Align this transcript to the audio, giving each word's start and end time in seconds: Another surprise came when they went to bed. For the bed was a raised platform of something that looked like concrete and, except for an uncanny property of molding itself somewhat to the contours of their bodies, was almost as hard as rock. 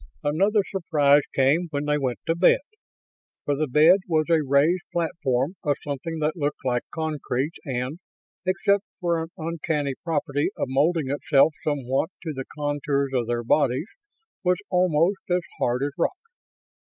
Another 0.23 0.63
surprise 0.67 1.21
came 1.35 1.67
when 1.69 1.85
they 1.85 1.99
went 1.99 2.17
to 2.25 2.33
bed. 2.35 2.61
For 3.45 3.55
the 3.55 3.67
bed 3.67 3.99
was 4.07 4.25
a 4.31 4.41
raised 4.43 4.81
platform 4.91 5.57
of 5.63 5.75
something 5.83 6.17
that 6.21 6.35
looked 6.35 6.65
like 6.65 6.81
concrete 6.91 7.53
and, 7.65 7.99
except 8.43 8.83
for 8.99 9.21
an 9.21 9.29
uncanny 9.37 9.93
property 10.03 10.49
of 10.57 10.69
molding 10.69 11.11
itself 11.11 11.53
somewhat 11.63 12.09
to 12.23 12.33
the 12.33 12.45
contours 12.57 13.11
of 13.13 13.27
their 13.27 13.43
bodies, 13.43 13.89
was 14.43 14.57
almost 14.71 15.21
as 15.29 15.43
hard 15.59 15.83
as 15.83 15.91
rock. 15.99 16.17